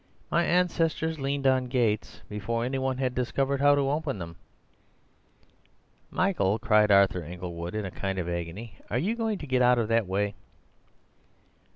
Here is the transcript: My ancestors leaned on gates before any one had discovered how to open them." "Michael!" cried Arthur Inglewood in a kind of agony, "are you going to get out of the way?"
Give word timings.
My 0.31 0.43
ancestors 0.43 1.19
leaned 1.19 1.45
on 1.45 1.67
gates 1.67 2.21
before 2.27 2.65
any 2.65 2.79
one 2.79 2.97
had 2.97 3.13
discovered 3.13 3.61
how 3.61 3.75
to 3.75 3.91
open 3.91 4.17
them." 4.17 4.35
"Michael!" 6.09 6.57
cried 6.57 6.89
Arthur 6.89 7.23
Inglewood 7.23 7.75
in 7.75 7.85
a 7.85 7.91
kind 7.91 8.17
of 8.17 8.27
agony, 8.27 8.79
"are 8.89 8.97
you 8.97 9.15
going 9.15 9.37
to 9.37 9.45
get 9.45 9.61
out 9.61 9.77
of 9.77 9.89
the 9.89 10.03
way?" 10.03 10.33